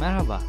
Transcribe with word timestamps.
Merhaba. 0.00 0.40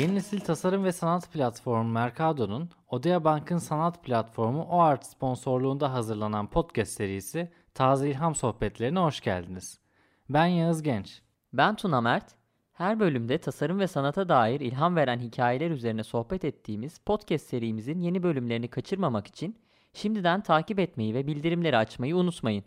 Yeni 0.00 0.14
nesil 0.14 0.40
tasarım 0.40 0.84
ve 0.84 0.92
sanat 0.92 1.32
platformu 1.32 1.92
Mercado'nun 1.92 2.70
Odea 2.88 3.24
Bank'ın 3.24 3.58
sanat 3.58 4.04
platformu 4.04 4.62
OART 4.62 5.06
sponsorluğunda 5.06 5.92
hazırlanan 5.92 6.50
podcast 6.50 6.92
serisi 6.92 7.52
Taze 7.74 8.10
İlham 8.10 8.34
Sohbetlerine 8.34 8.98
hoş 8.98 9.20
geldiniz. 9.20 9.80
Ben 10.28 10.46
Yağız 10.46 10.82
Genç. 10.82 11.22
Ben 11.52 11.76
Tuna 11.76 12.00
Mert. 12.00 12.34
Her 12.72 13.00
bölümde 13.00 13.38
tasarım 13.38 13.78
ve 13.78 13.86
sanata 13.86 14.28
dair 14.28 14.60
ilham 14.60 14.96
veren 14.96 15.18
hikayeler 15.18 15.70
üzerine 15.70 16.04
sohbet 16.04 16.44
ettiğimiz 16.44 16.98
podcast 16.98 17.46
serimizin 17.46 18.00
yeni 18.00 18.22
bölümlerini 18.22 18.68
kaçırmamak 18.68 19.26
için 19.26 19.58
şimdiden 19.92 20.40
takip 20.40 20.78
etmeyi 20.78 21.14
ve 21.14 21.26
bildirimleri 21.26 21.76
açmayı 21.76 22.16
unutmayın. 22.16 22.64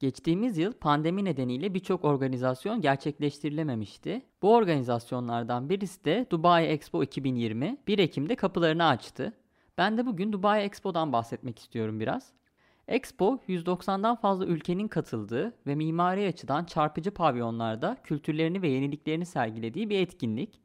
Geçtiğimiz 0.00 0.58
yıl 0.58 0.72
pandemi 0.72 1.24
nedeniyle 1.24 1.74
birçok 1.74 2.04
organizasyon 2.04 2.80
gerçekleştirilememişti. 2.80 4.22
Bu 4.42 4.54
organizasyonlardan 4.54 5.68
birisi 5.70 6.04
de 6.04 6.26
Dubai 6.30 6.64
Expo 6.64 7.02
2020 7.02 7.76
1 7.86 7.98
Ekim'de 7.98 8.36
kapılarını 8.36 8.86
açtı. 8.86 9.32
Ben 9.78 9.98
de 9.98 10.06
bugün 10.06 10.32
Dubai 10.32 10.62
Expo'dan 10.62 11.12
bahsetmek 11.12 11.58
istiyorum 11.58 12.00
biraz. 12.00 12.32
Expo 12.88 13.38
190'dan 13.48 14.16
fazla 14.16 14.46
ülkenin 14.46 14.88
katıldığı 14.88 15.54
ve 15.66 15.74
mimari 15.74 16.26
açıdan 16.28 16.64
çarpıcı 16.64 17.10
pavyonlarda 17.10 17.96
kültürlerini 18.04 18.62
ve 18.62 18.68
yeniliklerini 18.68 19.26
sergilediği 19.26 19.90
bir 19.90 19.98
etkinlik. 19.98 20.60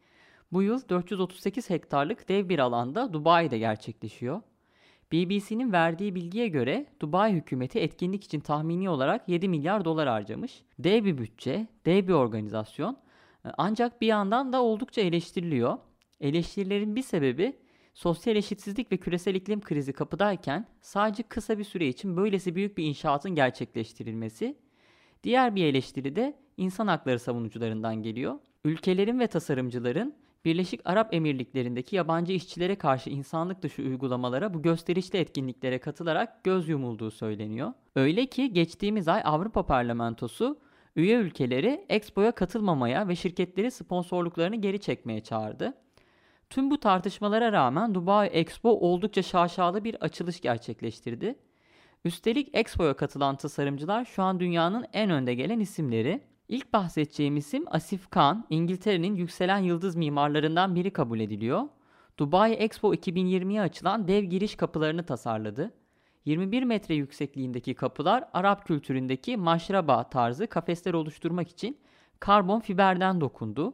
Bu 0.52 0.64
yıl 0.64 0.90
438 0.90 1.70
hektarlık 1.70 2.30
dev 2.30 2.50
bir 2.50 2.60
alanda 2.60 3.14
Dubai'de 3.14 3.58
gerçekleşiyor. 3.58 4.42
BBC'nin 5.12 5.72
verdiği 5.72 6.16
bilgiye 6.16 6.48
göre 6.48 6.86
Dubai 7.00 7.34
hükümeti 7.34 7.80
etkinlik 7.80 8.24
için 8.24 8.40
tahmini 8.40 8.90
olarak 8.90 9.30
7 9.30 9.50
milyar 9.50 9.86
dolar 9.86 10.08
harcamış. 10.08 10.64
Dev 10.80 11.06
bir 11.06 11.18
bütçe, 11.18 11.68
dev 11.86 12.08
bir 12.08 12.14
organizasyon. 12.14 12.98
Ancak 13.58 14.02
bir 14.02 14.08
yandan 14.08 14.54
da 14.54 14.64
oldukça 14.64 15.02
eleştiriliyor. 15.02 15.78
Eleştirilerin 16.22 16.96
bir 16.96 17.02
sebebi 17.02 17.54
sosyal 17.94 18.36
eşitsizlik 18.36 18.92
ve 18.92 18.98
küresel 18.98 19.36
iklim 19.36 19.62
krizi 19.62 19.94
kapıdayken 19.94 20.68
sadece 20.82 21.24
kısa 21.24 21.58
bir 21.58 21.64
süre 21.64 21.88
için 21.88 22.18
böylesi 22.18 22.56
büyük 22.56 22.78
bir 22.78 22.84
inşaatın 22.84 23.36
gerçekleştirilmesi. 23.36 24.58
Diğer 25.24 25.56
bir 25.56 25.66
eleştiri 25.66 26.16
de 26.16 26.38
insan 26.58 26.88
hakları 26.88 27.20
savunucularından 27.20 27.96
geliyor. 27.96 28.40
Ülkelerin 28.66 29.20
ve 29.20 29.28
tasarımcıların 29.28 30.16
Birleşik 30.46 30.82
Arap 30.86 31.14
Emirlikleri'ndeki 31.14 31.96
yabancı 31.96 32.34
işçilere 32.34 32.76
karşı 32.76 33.10
insanlık 33.10 33.62
dışı 33.62 33.82
uygulamalara 33.82 34.54
bu 34.54 34.62
gösterişli 34.62 35.20
etkinliklere 35.20 35.80
katılarak 35.80 36.44
göz 36.44 36.70
yumulduğu 36.70 37.12
söyleniyor. 37.12 37.74
Öyle 37.96 38.26
ki 38.26 38.54
geçtiğimiz 38.54 39.08
ay 39.08 39.22
Avrupa 39.26 39.66
Parlamentosu 39.66 40.60
üye 40.96 41.18
ülkeleri 41.18 41.86
Expo'ya 41.90 42.32
katılmamaya 42.32 43.08
ve 43.08 43.16
şirketleri 43.16 43.72
sponsorluklarını 43.72 44.56
geri 44.56 44.80
çekmeye 44.80 45.24
çağırdı. 45.24 45.74
Tüm 46.50 46.72
bu 46.72 46.80
tartışmalara 46.80 47.52
rağmen 47.52 47.96
Dubai 47.96 48.28
Expo 48.28 48.70
oldukça 48.70 49.24
şaşalı 49.24 49.84
bir 49.84 49.96
açılış 49.96 50.42
gerçekleştirdi. 50.42 51.36
Üstelik 52.06 52.50
Expo'ya 52.58 52.94
katılan 52.94 53.36
tasarımcılar 53.36 54.06
şu 54.06 54.24
an 54.24 54.40
dünyanın 54.40 54.86
en 54.94 55.10
önde 55.10 55.36
gelen 55.36 55.60
isimleri. 55.60 56.22
İlk 56.50 56.74
bahsedeceğim 56.74 57.38
isim 57.38 57.64
Asif 57.68 58.10
Khan, 58.10 58.46
İngiltere'nin 58.50 59.16
yükselen 59.16 59.58
yıldız 59.58 59.96
mimarlarından 59.96 60.76
biri 60.76 60.94
kabul 60.94 61.20
ediliyor. 61.20 61.62
Dubai 62.18 62.54
Expo 62.54 62.94
2020'ye 62.94 63.62
açılan 63.62 64.08
dev 64.08 64.24
giriş 64.24 64.56
kapılarını 64.56 65.04
tasarladı. 65.04 65.74
21 66.26 66.64
metre 66.64 66.96
yüksekliğindeki 66.96 67.74
kapılar 67.74 68.24
Arap 68.34 68.68
kültüründeki 68.68 69.38
maşraba 69.38 70.10
tarzı 70.10 70.48
kafesler 70.48 70.94
oluşturmak 70.94 71.50
için 71.50 71.78
karbon 72.20 72.60
fiberden 72.60 73.22
dokundu. 73.22 73.74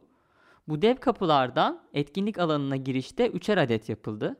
Bu 0.68 0.82
dev 0.82 0.96
kapılardan 0.96 1.82
etkinlik 1.94 2.38
alanına 2.38 2.76
girişte 2.76 3.28
üçer 3.28 3.56
adet 3.58 3.88
yapıldı. 3.88 4.36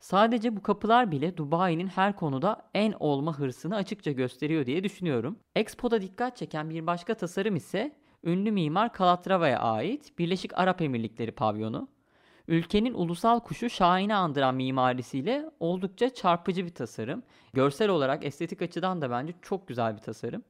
Sadece 0.00 0.56
bu 0.56 0.62
kapılar 0.62 1.10
bile 1.10 1.36
Dubai'nin 1.36 1.86
her 1.86 2.16
konuda 2.16 2.70
en 2.74 2.94
olma 3.00 3.38
hırsını 3.38 3.76
açıkça 3.76 4.12
gösteriyor 4.12 4.66
diye 4.66 4.84
düşünüyorum. 4.84 5.38
Expo'da 5.56 6.02
dikkat 6.02 6.36
çeken 6.36 6.70
bir 6.70 6.86
başka 6.86 7.14
tasarım 7.14 7.56
ise 7.56 7.96
ünlü 8.24 8.50
mimar 8.50 8.92
Kalatrava'ya 8.92 9.58
ait 9.58 10.18
Birleşik 10.18 10.58
Arap 10.58 10.82
Emirlikleri 10.82 11.32
pavyonu. 11.32 11.88
Ülkenin 12.48 12.94
ulusal 12.94 13.40
kuşu 13.40 13.70
Şahin'i 13.70 14.14
andıran 14.14 14.54
mimarisiyle 14.54 15.50
oldukça 15.60 16.14
çarpıcı 16.14 16.64
bir 16.64 16.74
tasarım. 16.74 17.22
Görsel 17.52 17.88
olarak 17.88 18.24
estetik 18.24 18.62
açıdan 18.62 19.02
da 19.02 19.10
bence 19.10 19.32
çok 19.42 19.68
güzel 19.68 19.96
bir 19.96 20.02
tasarım. 20.02 20.42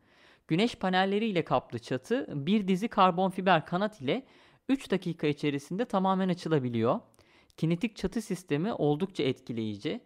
Güneş 0.49 0.75
panelleriyle 0.75 1.45
kaplı 1.45 1.79
çatı 1.79 2.47
bir 2.47 2.69
dizi 2.69 2.89
karbon 2.89 3.31
fiber 3.31 3.67
kanat 3.67 4.01
ile 4.01 4.27
3 4.69 4.91
dakika 4.91 5.27
içerisinde 5.27 5.85
tamamen 5.85 6.29
açılabiliyor. 6.29 7.01
Kinetik 7.57 7.97
çatı 7.97 8.23
sistemi 8.23 8.73
oldukça 8.73 9.23
etkileyici. 9.23 10.01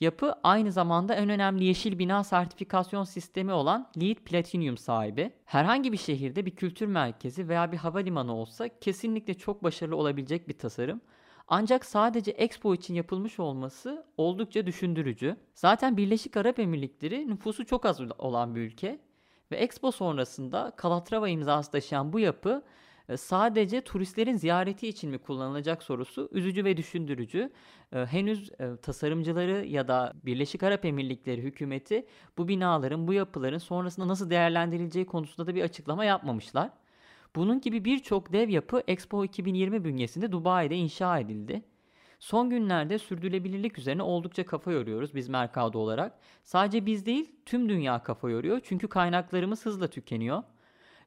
Yapı 0.00 0.34
aynı 0.42 0.72
zamanda 0.72 1.14
en 1.14 1.28
önemli 1.28 1.64
yeşil 1.64 1.98
bina 1.98 2.24
sertifikasyon 2.24 3.04
sistemi 3.04 3.52
olan 3.52 3.90
LEED 4.00 4.16
Platinum 4.16 4.76
sahibi. 4.76 5.32
Herhangi 5.44 5.92
bir 5.92 5.96
şehirde 5.96 6.46
bir 6.46 6.50
kültür 6.50 6.86
merkezi 6.86 7.48
veya 7.48 7.72
bir 7.72 7.76
havalimanı 7.76 8.34
olsa 8.34 8.68
kesinlikle 8.78 9.34
çok 9.34 9.64
başarılı 9.64 9.96
olabilecek 9.96 10.48
bir 10.48 10.58
tasarım. 10.58 11.00
Ancak 11.48 11.84
sadece 11.84 12.30
Expo 12.30 12.74
için 12.74 12.94
yapılmış 12.94 13.40
olması 13.40 14.06
oldukça 14.16 14.66
düşündürücü. 14.66 15.36
Zaten 15.54 15.96
Birleşik 15.96 16.36
Arap 16.36 16.58
Emirlikleri 16.58 17.28
nüfusu 17.28 17.66
çok 17.66 17.86
az 17.86 18.00
olan 18.18 18.54
bir 18.54 18.60
ülke 18.60 18.98
ve 19.50 19.56
Expo 19.56 19.92
sonrasında 19.92 20.72
Kalatrava 20.76 21.28
imzası 21.28 21.70
taşıyan 21.70 22.12
bu 22.12 22.20
yapı 22.20 22.62
sadece 23.16 23.80
turistlerin 23.80 24.36
ziyareti 24.36 24.88
için 24.88 25.10
mi 25.10 25.18
kullanılacak 25.18 25.82
sorusu 25.82 26.28
üzücü 26.32 26.64
ve 26.64 26.76
düşündürücü. 26.76 27.50
E, 27.92 28.06
henüz 28.06 28.50
e, 28.60 28.76
tasarımcıları 28.82 29.66
ya 29.66 29.88
da 29.88 30.12
Birleşik 30.24 30.62
Arap 30.62 30.84
Emirlikleri 30.84 31.42
hükümeti 31.42 32.06
bu 32.38 32.48
binaların, 32.48 33.08
bu 33.08 33.12
yapıların 33.12 33.58
sonrasında 33.58 34.08
nasıl 34.08 34.30
değerlendirileceği 34.30 35.06
konusunda 35.06 35.46
da 35.46 35.54
bir 35.54 35.62
açıklama 35.62 36.04
yapmamışlar. 36.04 36.70
Bunun 37.36 37.60
gibi 37.60 37.84
birçok 37.84 38.32
dev 38.32 38.48
yapı 38.48 38.82
Expo 38.88 39.24
2020 39.24 39.84
bünyesinde 39.84 40.32
Dubai'de 40.32 40.76
inşa 40.76 41.18
edildi. 41.18 41.62
Son 42.18 42.50
günlerde 42.50 42.98
sürdürülebilirlik 42.98 43.78
üzerine 43.78 44.02
oldukça 44.02 44.46
kafa 44.46 44.72
yoruyoruz 44.72 45.14
biz 45.14 45.28
Mercado 45.28 45.78
olarak. 45.78 46.18
Sadece 46.44 46.86
biz 46.86 47.06
değil 47.06 47.32
tüm 47.46 47.68
dünya 47.68 48.02
kafa 48.02 48.30
yoruyor 48.30 48.60
çünkü 48.64 48.88
kaynaklarımız 48.88 49.66
hızla 49.66 49.88
tükeniyor. 49.88 50.42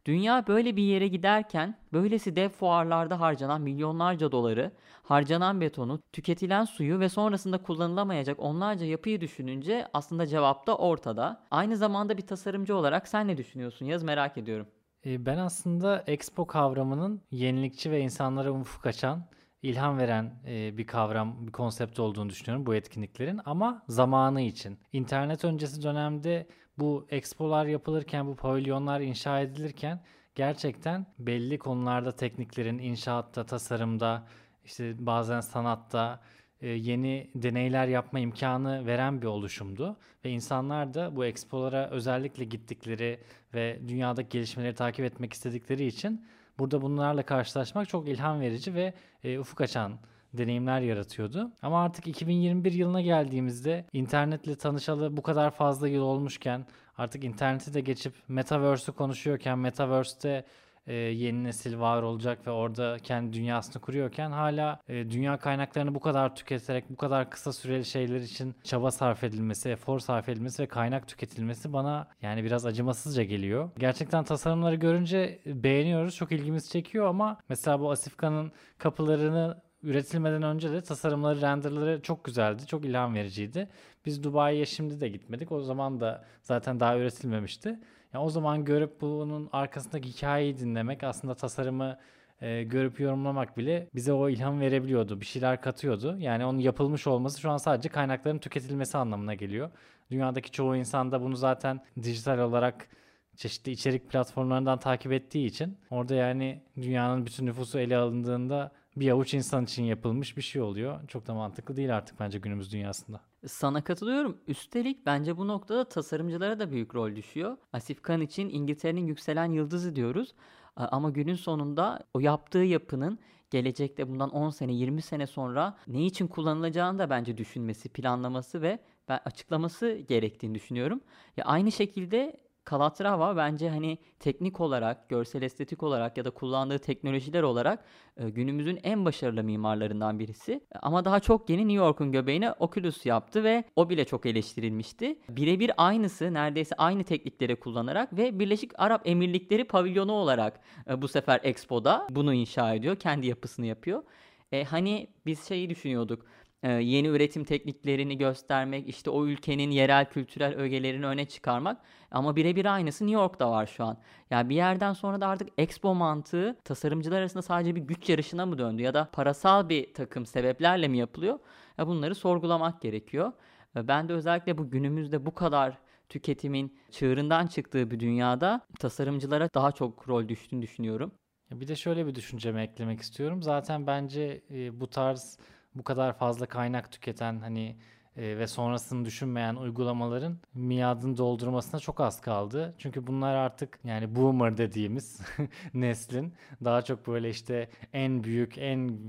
Dünya 0.06 0.48
böyle 0.48 0.76
bir 0.76 0.84
yere 0.84 1.08
giderken 1.08 1.78
böylesi 1.94 2.36
dev 2.36 2.50
fuarlarda 2.50 3.20
harcanan 3.20 3.62
milyonlarca 3.62 4.32
doları, 4.32 4.72
harcanan 5.04 5.62
betonu, 5.62 6.00
tüketilen 6.14 6.66
suyu 6.66 7.00
ve 7.00 7.10
sonrasında 7.10 7.58
kullanılamayacak 7.58 8.40
onlarca 8.40 8.86
yapıyı 8.86 9.22
düşününce 9.22 9.88
aslında 9.94 10.28
cevap 10.28 10.68
da 10.68 10.78
ortada. 10.78 11.44
Aynı 11.52 11.78
zamanda 11.78 12.18
bir 12.18 12.28
tasarımcı 12.28 12.76
olarak 12.76 13.08
sen 13.08 13.28
ne 13.28 13.38
düşünüyorsun 13.38 13.86
Yaz 13.86 14.04
merak 14.04 14.38
ediyorum. 14.38 14.68
E, 15.06 15.26
ben 15.26 15.38
aslında 15.38 16.04
Expo 16.08 16.48
kavramının 16.48 17.22
yenilikçi 17.32 17.92
ve 17.92 18.00
insanlara 18.00 18.52
ufuk 18.52 18.86
açan, 18.86 19.26
ilham 19.66 19.98
veren 19.98 20.34
e, 20.48 20.78
bir 20.78 20.88
kavram, 20.88 21.48
bir 21.48 21.52
konsept 21.52 22.00
olduğunu 22.00 22.30
düşünüyorum 22.30 22.66
bu 22.66 22.76
etkinliklerin 22.76 23.40
ama 23.46 23.84
zamanı 23.88 24.42
için. 24.42 24.78
İnternet 24.94 25.46
öncesi 25.46 25.84
dönemde 25.84 26.48
bu 26.78 27.08
expolar 27.10 27.66
yapılırken, 27.66 28.28
bu 28.28 28.36
pavilyonlar 28.36 29.02
inşa 29.02 29.40
edilirken 29.40 30.02
gerçekten 30.36 31.06
belli 31.20 31.60
konularda 31.60 32.12
tekniklerin 32.12 32.78
inşaatta, 32.78 33.46
tasarımda, 33.46 34.28
işte 34.66 35.06
bazen 35.06 35.42
sanatta 35.42 36.20
e, 36.62 36.68
yeni 36.68 37.30
deneyler 37.36 37.88
yapma 37.88 38.20
imkanı 38.20 38.86
veren 38.86 39.22
bir 39.22 39.28
oluşumdu 39.28 39.98
ve 40.26 40.30
insanlar 40.30 40.94
da 40.94 41.16
bu 41.16 41.26
expolara 41.26 41.90
özellikle 41.90 42.44
gittikleri 42.44 43.20
ve 43.54 43.80
dünyadaki 43.88 44.30
gelişmeleri 44.30 44.76
takip 44.76 45.06
etmek 45.06 45.34
istedikleri 45.34 45.86
için 45.86 46.26
burada 46.60 46.82
bunlarla 46.82 47.24
karşılaşmak 47.24 47.90
çok 47.90 48.08
ilham 48.08 48.40
verici 48.40 48.74
ve 48.74 48.94
e, 49.24 49.40
ufuk 49.40 49.62
açan 49.62 49.94
deneyimler 50.34 50.82
yaratıyordu. 50.82 51.52
Ama 51.62 51.84
artık 51.84 52.08
2021 52.08 52.72
yılına 52.72 53.02
geldiğimizde 53.02 53.86
internetle 53.94 54.56
tanışalı 54.56 55.18
bu 55.18 55.22
kadar 55.22 55.52
fazla 55.52 55.88
yıl 55.88 56.02
olmuşken 56.02 56.66
artık 56.98 57.24
interneti 57.24 57.74
de 57.74 57.82
geçip 57.82 58.14
metaverse'ü 58.28 58.96
konuşuyorken 58.96 59.60
metaverse'te 59.60 60.46
e, 60.88 60.94
yeni 60.94 61.44
nesil 61.44 61.80
var 61.80 62.04
olacak 62.04 62.48
ve 62.48 62.52
orada 62.52 62.98
kendi 63.04 63.34
dünyasını 63.34 63.82
kuruyorken 63.82 64.32
hala 64.32 64.80
e, 64.88 65.12
dünya 65.12 65.38
kaynaklarını 65.38 65.96
bu 65.96 66.00
kadar 66.00 66.36
tüketerek 66.36 66.90
bu 66.90 66.96
kadar 66.96 67.30
kısa 67.30 67.54
süreli 67.54 67.86
şeyler 67.86 68.20
için 68.20 68.56
çaba 68.64 68.92
sarf 68.92 69.24
edilmesi, 69.24 69.70
efor 69.70 70.00
sarf 70.00 70.30
edilmesi 70.30 70.64
ve 70.64 70.68
kaynak 70.68 71.08
tüketilmesi 71.08 71.74
bana 71.74 72.08
yani 72.22 72.44
biraz 72.44 72.66
acımasızca 72.66 73.24
geliyor. 73.24 73.70
Gerçekten 73.78 74.24
tasarımları 74.24 74.76
görünce 74.76 75.40
beğeniyoruz, 75.46 76.16
çok 76.16 76.32
ilgimizi 76.32 76.70
çekiyor 76.70 77.06
ama 77.06 77.38
mesela 77.50 77.80
bu 77.80 77.92
Asifka'nın 77.92 78.52
kapılarını 78.78 79.66
üretilmeden 79.86 80.44
önce 80.44 80.72
de 80.72 80.82
tasarımları, 80.82 81.42
renderları 81.42 82.02
çok 82.02 82.24
güzeldi. 82.24 82.66
Çok 82.66 82.86
ilham 82.86 83.16
vericiydi. 83.16 83.70
Biz 84.06 84.24
Dubai'ye 84.24 84.66
şimdi 84.66 85.02
de 85.02 85.10
gitmedik. 85.10 85.52
O 85.52 85.62
zaman 85.62 86.00
da 86.00 86.26
zaten 86.42 86.80
daha 86.80 86.98
üretilmemişti. 86.98 87.80
Yani 88.16 88.26
o 88.26 88.30
zaman 88.30 88.66
görüp 88.66 89.02
bunun 89.02 89.50
arkasındaki 89.52 90.10
hikayeyi 90.10 90.58
dinlemek 90.58 91.04
aslında 91.04 91.36
tasarımı 91.36 91.98
e, 92.42 92.64
görüp 92.64 93.00
yorumlamak 93.00 93.58
bile 93.58 93.88
bize 93.96 94.14
o 94.14 94.30
ilham 94.30 94.60
verebiliyordu. 94.60 95.22
Bir 95.22 95.26
şeyler 95.26 95.62
katıyordu. 95.62 96.18
Yani 96.20 96.46
onun 96.46 96.60
yapılmış 96.60 97.08
olması 97.08 97.42
şu 97.42 97.52
an 97.52 97.58
sadece 97.58 97.90
kaynakların 97.90 98.38
tüketilmesi 98.40 98.98
anlamına 98.98 99.34
geliyor. 99.34 99.70
Dünyadaki 100.12 100.52
çoğu 100.52 100.76
insan 100.76 101.12
da 101.12 101.22
bunu 101.22 101.36
zaten 101.36 101.80
dijital 102.04 102.40
olarak 102.40 102.88
çeşitli 103.36 103.72
içerik 103.72 104.10
platformlarından 104.10 104.80
takip 104.80 105.12
ettiği 105.12 105.48
için 105.48 105.78
orada 105.90 106.16
yani 106.16 106.62
dünyanın 106.82 107.26
bütün 107.26 107.46
nüfusu 107.46 107.80
ele 107.80 107.98
alındığında 107.98 108.72
bir 108.98 109.10
avuç 109.10 109.34
insan 109.34 109.64
için 109.64 109.84
yapılmış 109.84 110.38
bir 110.38 110.42
şey 110.42 110.62
oluyor. 110.62 111.08
Çok 111.08 111.28
da 111.28 111.34
mantıklı 111.34 111.76
değil 111.76 111.98
artık 111.98 112.20
bence 112.20 112.40
günümüz 112.40 112.72
dünyasında. 112.74 113.22
Sana 113.48 113.84
katılıyorum. 113.84 114.38
Üstelik 114.48 115.06
bence 115.06 115.38
bu 115.38 115.48
noktada 115.48 115.90
tasarımcılara 115.90 116.60
da 116.60 116.72
büyük 116.72 116.96
rol 116.96 117.16
düşüyor. 117.16 117.58
Asif 117.74 118.02
Khan 118.02 118.22
için 118.22 118.50
İngiltere'nin 118.50 119.08
yükselen 119.08 119.52
yıldızı 119.52 119.96
diyoruz. 119.96 120.34
Ama 120.76 121.10
günün 121.10 121.36
sonunda 121.36 122.04
o 122.14 122.20
yaptığı 122.20 122.58
yapının 122.58 123.20
gelecekte 123.50 124.10
bundan 124.10 124.30
10 124.30 124.50
sene 124.50 124.74
20 124.74 125.02
sene 125.02 125.28
sonra 125.28 125.78
ne 125.88 126.06
için 126.06 126.28
kullanılacağını 126.28 127.00
da 127.00 127.10
bence 127.10 127.38
düşünmesi, 127.38 127.90
planlaması 127.90 128.62
ve 128.62 128.80
ben 129.10 129.20
açıklaması 129.26 129.92
gerektiğini 130.08 130.56
düşünüyorum. 130.56 131.02
Ya 131.38 131.46
aynı 131.46 131.72
şekilde 131.72 132.38
Calatrava 132.70 133.38
bence 133.38 133.70
hani 133.70 133.98
teknik 134.20 134.62
olarak, 134.62 135.10
görsel 135.10 135.42
estetik 135.42 135.84
olarak 135.84 136.18
ya 136.18 136.26
da 136.26 136.30
kullandığı 136.30 136.80
teknolojiler 136.80 137.44
olarak 137.44 137.86
e, 138.18 138.30
günümüzün 138.30 138.80
en 138.84 139.06
başarılı 139.06 139.44
mimarlarından 139.44 140.20
birisi. 140.20 140.62
Ama 140.82 141.06
daha 141.06 141.20
çok 141.20 141.50
yeni 141.50 141.62
New 141.62 141.86
York'un 141.86 142.12
göbeğine 142.12 142.52
Oculus 142.52 143.06
yaptı 143.06 143.44
ve 143.44 143.64
o 143.76 143.90
bile 143.90 144.06
çok 144.06 144.26
eleştirilmişti. 144.26 145.20
Birebir 145.30 145.72
aynısı, 145.78 146.34
neredeyse 146.34 146.76
aynı 146.78 147.04
teknikleri 147.04 147.56
kullanarak 147.56 148.18
ve 148.18 148.40
Birleşik 148.40 148.72
Arap 148.80 149.02
Emirlikleri 149.06 149.64
pavilyonu 149.64 150.12
olarak 150.12 150.60
e, 150.90 151.02
bu 151.02 151.08
sefer 151.08 151.40
Expo'da 151.44 152.08
bunu 152.10 152.34
inşa 152.34 152.74
ediyor, 152.74 152.96
kendi 152.96 153.28
yapısını 153.28 153.66
yapıyor. 153.66 154.04
E, 154.52 154.64
hani 154.64 155.08
biz 155.26 155.48
şeyi 155.48 155.70
düşünüyorduk 155.70 156.22
e, 156.22 156.45
yeni 156.70 157.08
üretim 157.08 157.44
tekniklerini 157.44 158.18
göstermek, 158.18 158.90
işte 158.90 159.10
o 159.10 159.26
ülkenin 159.26 159.72
yerel 159.72 160.06
kültürel 160.06 160.56
ögelerini 160.56 161.06
öne 161.06 161.26
çıkarmak. 161.26 161.82
Ama 162.12 162.36
birebir 162.36 162.76
aynısı 162.76 163.08
New 163.08 163.22
York'ta 163.22 163.52
var 163.52 163.66
şu 163.66 163.84
an. 163.84 163.98
Yani 164.30 164.50
bir 164.50 164.56
yerden 164.56 164.94
sonra 164.94 165.22
da 165.22 165.28
artık 165.28 165.50
expo 165.58 165.96
mantığı 165.96 166.58
tasarımcılar 166.64 167.20
arasında 167.20 167.42
sadece 167.42 167.76
bir 167.76 167.82
güç 167.82 168.10
yarışına 168.10 168.46
mı 168.46 168.58
döndü 168.58 168.82
ya 168.82 168.94
da 168.94 169.10
parasal 169.12 169.70
bir 169.70 169.94
takım 169.94 170.26
sebeplerle 170.26 170.88
mi 170.88 170.98
yapılıyor? 170.98 171.40
Ya 171.78 171.88
bunları 171.88 172.16
sorgulamak 172.16 172.82
gerekiyor. 172.82 173.32
Ben 173.76 174.10
de 174.10 174.14
özellikle 174.14 174.58
bu 174.58 174.70
günümüzde 174.70 175.26
bu 175.26 175.36
kadar 175.36 175.78
tüketimin 176.10 176.78
çığırından 176.92 177.48
çıktığı 177.48 177.92
bir 177.92 178.00
dünyada 178.00 178.62
tasarımcılara 178.80 179.50
daha 179.54 179.72
çok 179.72 180.10
rol 180.10 180.28
düştüğünü 180.28 180.62
düşünüyorum. 180.62 181.12
Bir 181.52 181.68
de 181.68 181.76
şöyle 181.76 182.08
bir 182.08 182.16
düşüncemi 182.16 182.62
eklemek 182.62 183.02
istiyorum. 183.02 183.44
Zaten 183.44 183.88
bence 183.88 184.42
e, 184.52 184.80
bu 184.80 184.90
tarz 184.90 185.38
bu 185.76 185.84
kadar 185.84 186.18
fazla 186.18 186.46
kaynak 186.46 186.92
tüketen 186.92 187.40
hani 187.40 187.76
e, 188.18 188.38
ve 188.38 188.48
sonrasını 188.48 189.06
düşünmeyen 189.06 189.56
uygulamaların 189.56 190.38
miadını 190.54 191.18
doldurmasına 191.18 191.80
çok 191.80 192.00
az 192.00 192.22
kaldı. 192.22 192.76
Çünkü 192.78 193.08
bunlar 193.08 193.36
artık 193.36 193.80
yani 193.84 194.16
boomer 194.16 194.58
dediğimiz 194.58 195.22
neslin 195.74 196.34
daha 196.64 196.82
çok 196.82 197.08
böyle 197.08 197.30
işte 197.30 197.70
en 197.94 198.24
büyük, 198.24 198.58
en 198.58 199.00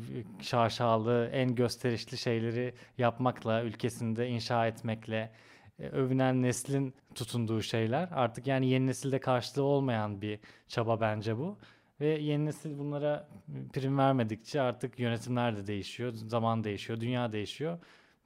şaşalı, 0.40 1.30
en 1.32 1.54
gösterişli 1.54 2.18
şeyleri 2.18 2.74
yapmakla, 2.98 3.62
ülkesinde 3.62 4.28
inşa 4.28 4.66
etmekle 4.66 5.30
e, 5.78 5.88
övünen 5.88 6.42
neslin 6.42 6.94
tutunduğu 7.14 7.62
şeyler. 7.62 8.08
Artık 8.12 8.46
yani 8.46 8.66
yeni 8.66 8.86
nesilde 8.86 9.20
karşılığı 9.20 9.64
olmayan 9.64 10.22
bir 10.22 10.38
çaba 10.68 11.00
bence 11.00 11.38
bu. 11.38 11.58
Ve 12.00 12.06
yeni 12.08 12.44
nesil 12.46 12.78
bunlara 12.78 13.28
prim 13.72 13.98
vermedikçe 13.98 14.60
artık 14.60 14.98
yönetimler 14.98 15.56
de 15.56 15.66
değişiyor, 15.66 16.12
zaman 16.12 16.64
değişiyor, 16.64 17.00
dünya 17.00 17.32
değişiyor. 17.32 17.78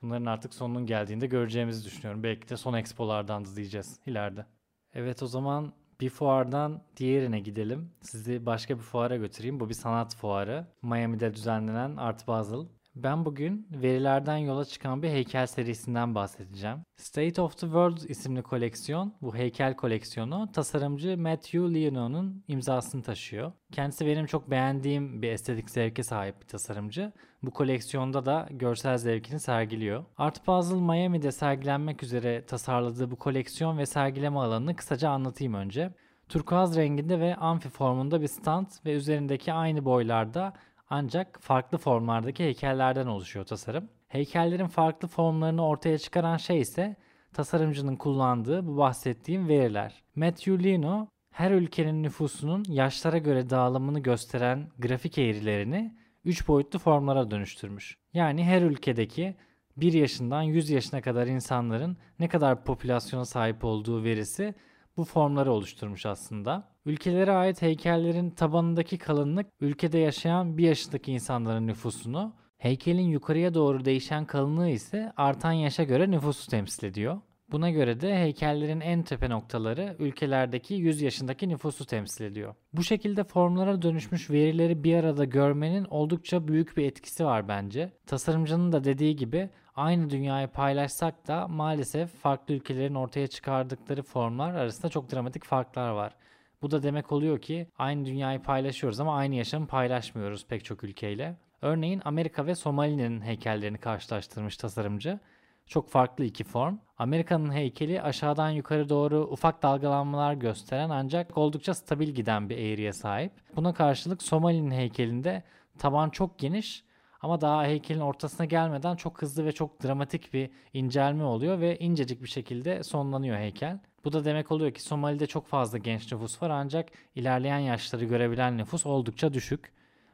Bunların 0.02 0.26
artık 0.26 0.54
sonunun 0.54 0.86
geldiğinde 0.86 1.26
göreceğimizi 1.26 1.84
düşünüyorum. 1.84 2.22
Belki 2.22 2.48
de 2.48 2.56
son 2.56 2.74
expolardan 2.74 3.44
da 3.44 3.56
diyeceğiz 3.56 4.00
ileride. 4.06 4.46
Evet 4.94 5.22
o 5.22 5.26
zaman 5.26 5.72
bir 6.00 6.10
fuardan 6.10 6.82
diğerine 6.96 7.40
gidelim. 7.40 7.92
Sizi 8.00 8.46
başka 8.46 8.76
bir 8.76 8.82
fuara 8.82 9.16
götüreyim. 9.16 9.60
Bu 9.60 9.68
bir 9.68 9.74
sanat 9.74 10.16
fuarı. 10.16 10.66
Miami'de 10.82 11.34
düzenlenen 11.34 11.96
Art 11.96 12.26
Basel. 12.28 12.66
Ben 13.02 13.24
bugün 13.24 13.66
verilerden 13.70 14.36
yola 14.36 14.64
çıkan 14.64 15.02
bir 15.02 15.08
heykel 15.08 15.46
serisinden 15.46 16.14
bahsedeceğim. 16.14 16.78
State 16.96 17.42
of 17.42 17.52
the 17.52 17.66
World 17.66 18.08
isimli 18.08 18.42
koleksiyon, 18.42 19.14
bu 19.22 19.36
heykel 19.36 19.76
koleksiyonu 19.76 20.48
tasarımcı 20.52 21.18
Matthew 21.18 21.74
Leono'nun 21.74 22.44
imzasını 22.48 23.02
taşıyor. 23.02 23.52
Kendisi 23.72 24.06
benim 24.06 24.26
çok 24.26 24.50
beğendiğim 24.50 25.22
bir 25.22 25.28
estetik 25.28 25.70
zevke 25.70 26.02
sahip 26.02 26.40
bir 26.42 26.46
tasarımcı. 26.46 27.12
Bu 27.42 27.50
koleksiyonda 27.50 28.26
da 28.26 28.48
görsel 28.50 28.98
zevkini 28.98 29.40
sergiliyor. 29.40 30.04
Art 30.18 30.46
Basel 30.46 30.76
Miami'de 30.76 31.32
sergilenmek 31.32 32.02
üzere 32.02 32.46
tasarladığı 32.46 33.10
bu 33.10 33.16
koleksiyon 33.16 33.78
ve 33.78 33.86
sergileme 33.86 34.38
alanını 34.38 34.76
kısaca 34.76 35.10
anlatayım 35.10 35.54
önce. 35.54 35.90
Turkuaz 36.28 36.76
renginde 36.76 37.20
ve 37.20 37.36
amfi 37.36 37.68
formunda 37.68 38.20
bir 38.20 38.28
stand 38.28 38.66
ve 38.86 38.92
üzerindeki 38.92 39.52
aynı 39.52 39.84
boylarda 39.84 40.52
ancak 40.90 41.38
farklı 41.42 41.78
formlardaki 41.78 42.44
heykellerden 42.44 43.06
oluşuyor 43.06 43.46
tasarım. 43.46 43.88
Heykellerin 44.08 44.66
farklı 44.66 45.08
formlarını 45.08 45.66
ortaya 45.66 45.98
çıkaran 45.98 46.36
şey 46.36 46.60
ise 46.60 46.96
tasarımcının 47.32 47.96
kullandığı 47.96 48.66
bu 48.66 48.76
bahsettiğim 48.76 49.48
veriler. 49.48 50.02
Matthew 50.16 50.64
Lino 50.64 51.08
her 51.30 51.50
ülkenin 51.50 52.02
nüfusunun 52.02 52.64
yaşlara 52.68 53.18
göre 53.18 53.50
dağılımını 53.50 54.00
gösteren 54.00 54.68
grafik 54.78 55.18
eğrilerini 55.18 55.94
3 56.24 56.48
boyutlu 56.48 56.78
formlara 56.78 57.30
dönüştürmüş. 57.30 57.96
Yani 58.14 58.44
her 58.44 58.62
ülkedeki 58.62 59.36
1 59.76 59.92
yaşından 59.92 60.42
100 60.42 60.70
yaşına 60.70 61.00
kadar 61.00 61.26
insanların 61.26 61.96
ne 62.18 62.28
kadar 62.28 62.64
popülasyona 62.64 63.24
sahip 63.24 63.64
olduğu 63.64 64.04
verisi 64.04 64.54
bu 65.00 65.04
formları 65.04 65.52
oluşturmuş 65.52 66.06
aslında. 66.06 66.64
Ülkelere 66.84 67.32
ait 67.32 67.62
heykellerin 67.62 68.30
tabanındaki 68.30 68.98
kalınlık 68.98 69.46
ülkede 69.60 69.98
yaşayan 69.98 70.58
bir 70.58 70.64
yaşındaki 70.64 71.12
insanların 71.12 71.66
nüfusunu, 71.66 72.32
heykelin 72.58 73.08
yukarıya 73.08 73.54
doğru 73.54 73.84
değişen 73.84 74.24
kalınlığı 74.24 74.68
ise 74.68 75.12
artan 75.16 75.52
yaşa 75.52 75.82
göre 75.82 76.10
nüfusu 76.10 76.50
temsil 76.50 76.86
ediyor. 76.86 77.20
Buna 77.52 77.70
göre 77.70 78.00
de 78.00 78.16
heykellerin 78.16 78.80
en 78.80 79.02
tepe 79.02 79.30
noktaları 79.30 79.96
ülkelerdeki 79.98 80.74
100 80.74 81.02
yaşındaki 81.02 81.48
nüfusu 81.48 81.86
temsil 81.86 82.24
ediyor. 82.24 82.54
Bu 82.72 82.82
şekilde 82.82 83.24
formlara 83.24 83.82
dönüşmüş 83.82 84.30
verileri 84.30 84.84
bir 84.84 84.94
arada 84.94 85.24
görmenin 85.24 85.84
oldukça 85.84 86.48
büyük 86.48 86.76
bir 86.76 86.84
etkisi 86.84 87.24
var 87.24 87.48
bence. 87.48 87.92
Tasarımcının 88.06 88.72
da 88.72 88.84
dediği 88.84 89.16
gibi 89.16 89.50
aynı 89.80 90.10
dünyayı 90.10 90.48
paylaşsak 90.48 91.28
da 91.28 91.48
maalesef 91.48 92.14
farklı 92.14 92.54
ülkelerin 92.54 92.94
ortaya 92.94 93.26
çıkardıkları 93.26 94.02
formlar 94.02 94.54
arasında 94.54 94.88
çok 94.88 95.12
dramatik 95.12 95.44
farklar 95.44 95.90
var. 95.90 96.16
Bu 96.62 96.70
da 96.70 96.82
demek 96.82 97.12
oluyor 97.12 97.40
ki 97.40 97.66
aynı 97.78 98.06
dünyayı 98.06 98.42
paylaşıyoruz 98.42 99.00
ama 99.00 99.16
aynı 99.16 99.34
yaşamı 99.34 99.66
paylaşmıyoruz 99.66 100.46
pek 100.46 100.64
çok 100.64 100.84
ülkeyle. 100.84 101.36
Örneğin 101.62 102.02
Amerika 102.04 102.46
ve 102.46 102.54
Somali'nin 102.54 103.20
heykellerini 103.20 103.78
karşılaştırmış 103.78 104.56
tasarımcı. 104.56 105.18
Çok 105.66 105.90
farklı 105.90 106.24
iki 106.24 106.44
form. 106.44 106.78
Amerika'nın 106.98 107.52
heykeli 107.52 108.02
aşağıdan 108.02 108.50
yukarı 108.50 108.88
doğru 108.88 109.20
ufak 109.20 109.62
dalgalanmalar 109.62 110.34
gösteren 110.34 110.90
ancak 110.90 111.38
oldukça 111.38 111.74
stabil 111.74 112.08
giden 112.08 112.48
bir 112.48 112.58
eğriye 112.58 112.92
sahip. 112.92 113.32
Buna 113.56 113.74
karşılık 113.74 114.22
Somali'nin 114.22 114.70
heykelinde 114.70 115.42
taban 115.78 116.10
çok 116.10 116.38
geniş 116.38 116.84
ama 117.20 117.40
daha 117.40 117.64
heykelin 117.64 118.00
ortasına 118.00 118.46
gelmeden 118.46 118.96
çok 118.96 119.22
hızlı 119.22 119.44
ve 119.44 119.52
çok 119.52 119.84
dramatik 119.84 120.32
bir 120.32 120.50
incelme 120.72 121.24
oluyor 121.24 121.60
ve 121.60 121.78
incecik 121.78 122.22
bir 122.22 122.28
şekilde 122.28 122.82
sonlanıyor 122.82 123.38
heykel. 123.38 123.78
Bu 124.04 124.12
da 124.12 124.24
demek 124.24 124.52
oluyor 124.52 124.74
ki 124.74 124.82
Somali'de 124.82 125.26
çok 125.26 125.46
fazla 125.46 125.78
genç 125.78 126.12
nüfus 126.12 126.42
var 126.42 126.50
ancak 126.50 126.88
ilerleyen 127.14 127.58
yaşları 127.58 128.04
görebilen 128.04 128.58
nüfus 128.58 128.86
oldukça 128.86 129.32
düşük. 129.32 129.72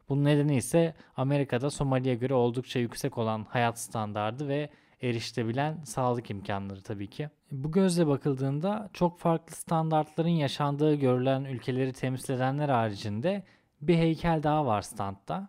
Bunun 0.08 0.24
nedeni 0.24 0.56
ise 0.56 0.94
Amerika'da 1.16 1.70
Somali'ye 1.70 2.14
göre 2.14 2.34
oldukça 2.34 2.78
yüksek 2.78 3.18
olan 3.18 3.46
hayat 3.48 3.80
standardı 3.80 4.48
ve 4.48 4.70
erişilebilen 5.02 5.82
sağlık 5.84 6.30
imkanları 6.30 6.82
tabii 6.82 7.10
ki. 7.10 7.28
Bu 7.50 7.72
gözle 7.72 8.06
bakıldığında 8.06 8.90
çok 8.92 9.18
farklı 9.18 9.56
standartların 9.56 10.28
yaşandığı 10.28 10.94
görülen 10.94 11.44
ülkeleri 11.44 11.92
temsil 11.92 12.34
edenler 12.34 12.68
haricinde 12.68 13.44
bir 13.80 13.96
heykel 13.96 14.42
daha 14.42 14.66
var 14.66 14.82
standta. 14.82 15.48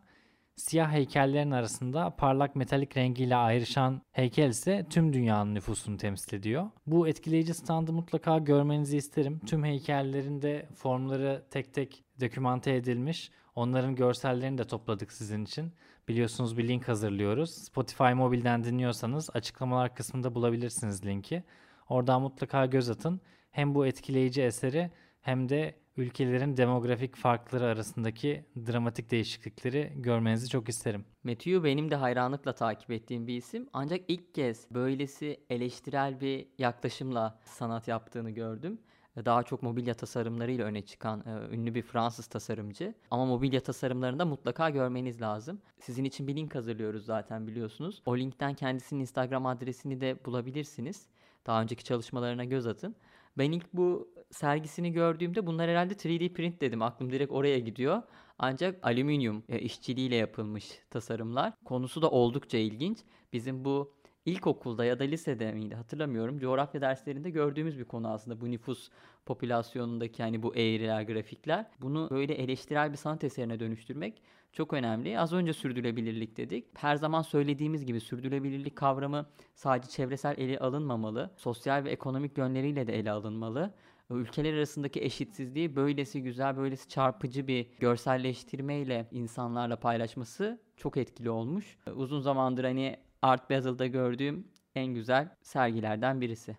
Siyah 0.57 0.91
heykellerin 0.91 1.51
arasında 1.51 2.09
parlak 2.09 2.55
metalik 2.55 2.97
rengiyle 2.97 3.35
ayrışan 3.35 4.01
heykel 4.11 4.49
ise 4.49 4.85
tüm 4.89 5.13
dünyanın 5.13 5.55
nüfusunu 5.55 5.97
temsil 5.97 6.37
ediyor. 6.37 6.69
Bu 6.87 7.07
etkileyici 7.07 7.53
standı 7.53 7.93
mutlaka 7.93 8.37
görmenizi 8.37 8.97
isterim. 8.97 9.39
Tüm 9.45 9.63
heykellerin 9.63 10.41
de 10.41 10.67
formları 10.75 11.43
tek 11.51 11.73
tek 11.73 12.03
dokümante 12.21 12.75
edilmiş. 12.75 13.31
Onların 13.55 13.95
görsellerini 13.95 14.57
de 14.57 14.63
topladık 14.63 15.11
sizin 15.11 15.45
için. 15.45 15.73
Biliyorsunuz 16.07 16.57
bir 16.57 16.67
link 16.67 16.87
hazırlıyoruz. 16.87 17.53
Spotify 17.53 18.13
mobilden 18.13 18.63
dinliyorsanız 18.63 19.29
açıklamalar 19.33 19.95
kısmında 19.95 20.35
bulabilirsiniz 20.35 21.05
linki. 21.05 21.43
Oradan 21.89 22.21
mutlaka 22.21 22.65
göz 22.65 22.89
atın. 22.89 23.21
Hem 23.51 23.75
bu 23.75 23.85
etkileyici 23.85 24.41
eseri 24.41 24.91
hem 25.21 25.49
de 25.49 25.75
ülkelerin 25.97 26.57
demografik 26.57 27.15
farkları 27.15 27.65
arasındaki 27.65 28.45
dramatik 28.67 29.11
değişiklikleri 29.11 29.93
görmenizi 29.95 30.49
çok 30.49 30.69
isterim. 30.69 31.05
Matthew 31.23 31.63
benim 31.63 31.91
de 31.91 31.95
hayranlıkla 31.95 32.53
takip 32.53 32.91
ettiğim 32.91 33.27
bir 33.27 33.37
isim. 33.37 33.69
Ancak 33.73 34.01
ilk 34.07 34.33
kez 34.35 34.67
böylesi 34.71 35.39
eleştirel 35.49 36.21
bir 36.21 36.47
yaklaşımla 36.57 37.39
sanat 37.45 37.87
yaptığını 37.87 38.31
gördüm. 38.31 38.79
Daha 39.25 39.43
çok 39.43 39.63
mobilya 39.63 39.93
tasarımlarıyla 39.93 40.65
öne 40.65 40.81
çıkan 40.81 41.23
e, 41.25 41.55
ünlü 41.55 41.75
bir 41.75 41.81
Fransız 41.81 42.27
tasarımcı. 42.27 42.93
Ama 43.11 43.25
mobilya 43.25 43.59
tasarımlarını 43.59 44.19
da 44.19 44.25
mutlaka 44.25 44.69
görmeniz 44.69 45.21
lazım. 45.21 45.61
Sizin 45.79 46.03
için 46.03 46.27
bir 46.27 46.35
link 46.35 46.55
hazırlıyoruz 46.55 47.05
zaten 47.05 47.47
biliyorsunuz. 47.47 48.01
O 48.05 48.17
linkten 48.17 48.53
kendisinin 48.53 49.01
Instagram 49.01 49.45
adresini 49.45 50.01
de 50.01 50.25
bulabilirsiniz. 50.25 51.07
Daha 51.45 51.61
önceki 51.61 51.83
çalışmalarına 51.83 52.43
göz 52.43 52.67
atın. 52.67 52.95
Ben 53.37 53.51
ilk 53.51 53.73
bu 53.73 54.09
sergisini 54.31 54.91
gördüğümde 54.91 55.45
bunlar 55.45 55.69
herhalde 55.69 55.93
3D 55.93 56.33
print 56.33 56.61
dedim. 56.61 56.81
Aklım 56.81 57.11
direkt 57.11 57.31
oraya 57.31 57.59
gidiyor. 57.59 58.01
Ancak 58.39 58.87
alüminyum 58.87 59.43
e, 59.49 59.59
işçiliğiyle 59.59 60.15
yapılmış 60.15 60.79
tasarımlar. 60.89 61.53
Konusu 61.65 62.01
da 62.01 62.09
oldukça 62.09 62.57
ilginç. 62.57 62.97
Bizim 63.33 63.65
bu 63.65 63.97
ilkokulda 64.25 64.85
ya 64.85 64.99
da 64.99 65.03
lisede 65.03 65.51
miydi 65.51 65.75
hatırlamıyorum. 65.75 66.39
Coğrafya 66.39 66.81
derslerinde 66.81 67.29
gördüğümüz 67.29 67.79
bir 67.79 67.85
konu 67.85 68.07
aslında 68.07 68.41
bu 68.41 68.51
nüfus 68.51 68.89
popülasyonundaki 69.25 70.23
hani 70.23 70.43
bu 70.43 70.55
eğriler, 70.55 71.01
grafikler. 71.01 71.65
Bunu 71.81 72.07
böyle 72.11 72.33
eleştirel 72.33 72.91
bir 72.91 72.97
sanat 72.97 73.23
eserine 73.23 73.59
dönüştürmek 73.59 74.21
çok 74.51 74.73
önemli. 74.73 75.19
Az 75.19 75.33
önce 75.33 75.53
sürdürülebilirlik 75.53 76.37
dedik. 76.37 76.65
Her 76.73 76.95
zaman 76.95 77.21
söylediğimiz 77.21 77.85
gibi 77.85 77.99
sürdürülebilirlik 77.99 78.75
kavramı 78.75 79.25
sadece 79.55 79.89
çevresel 79.89 80.37
ele 80.37 80.59
alınmamalı. 80.59 81.31
Sosyal 81.37 81.83
ve 81.83 81.91
ekonomik 81.91 82.37
yönleriyle 82.37 82.87
de 82.87 82.99
ele 82.99 83.11
alınmalı. 83.11 83.73
Ülkeler 84.09 84.53
arasındaki 84.53 85.01
eşitsizliği 85.03 85.75
böylesi 85.75 86.23
güzel, 86.23 86.57
böylesi 86.57 86.89
çarpıcı 86.89 87.47
bir 87.47 87.67
görselleştirmeyle 87.79 89.07
insanlarla 89.11 89.79
paylaşması 89.79 90.61
çok 90.77 90.97
etkili 90.97 91.29
olmuş. 91.29 91.77
Uzun 91.95 92.19
zamandır 92.19 92.63
hani 92.63 92.97
Art 93.21 93.49
Basel'da 93.49 93.87
gördüğüm 93.87 94.47
en 94.75 94.87
güzel 94.87 95.29
sergilerden 95.41 96.21
birisi. 96.21 96.57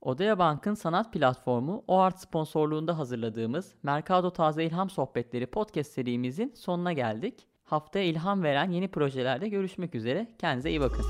Odaya 0.00 0.38
Bank'ın 0.38 0.74
sanat 0.74 1.12
platformu 1.12 1.84
OART 1.88 2.20
sponsorluğunda 2.20 2.98
hazırladığımız 2.98 3.74
Mercado 3.82 4.30
Taze 4.30 4.64
İlham 4.64 4.90
Sohbetleri 4.90 5.46
podcast 5.46 5.92
serimizin 5.92 6.52
sonuna 6.56 6.92
geldik. 6.92 7.46
Haftaya 7.64 8.04
ilham 8.04 8.42
veren 8.42 8.70
yeni 8.70 8.88
projelerde 8.88 9.48
görüşmek 9.48 9.94
üzere. 9.94 10.26
Kendinize 10.38 10.70
iyi 10.70 10.80
bakın. 10.80 11.04